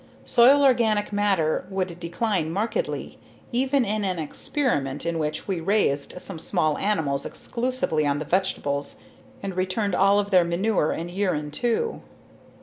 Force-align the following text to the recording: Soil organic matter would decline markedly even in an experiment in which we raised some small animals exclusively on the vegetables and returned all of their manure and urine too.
Soil 0.25 0.63
organic 0.63 1.13
matter 1.13 1.65
would 1.69 1.99
decline 1.99 2.49
markedly 2.51 3.19
even 3.51 3.85
in 3.85 4.03
an 4.03 4.17
experiment 4.17 5.05
in 5.05 5.19
which 5.19 5.47
we 5.47 5.59
raised 5.61 6.19
some 6.19 6.39
small 6.39 6.75
animals 6.79 7.23
exclusively 7.23 8.03
on 8.07 8.17
the 8.17 8.25
vegetables 8.25 8.95
and 9.43 9.55
returned 9.55 9.93
all 9.93 10.19
of 10.19 10.31
their 10.31 10.43
manure 10.43 10.91
and 10.91 11.11
urine 11.11 11.51
too. 11.51 12.01